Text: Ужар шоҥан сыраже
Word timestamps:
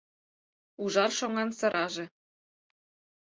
Ужар 0.83 1.11
шоҥан 1.17 1.49
сыраже 1.59 2.05